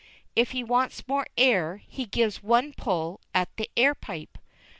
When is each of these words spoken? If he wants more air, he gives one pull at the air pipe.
If 0.35 0.49
he 0.49 0.63
wants 0.63 1.07
more 1.07 1.27
air, 1.37 1.77
he 1.87 2.07
gives 2.07 2.41
one 2.41 2.73
pull 2.73 3.21
at 3.35 3.55
the 3.57 3.69
air 3.77 3.93
pipe. 3.93 4.39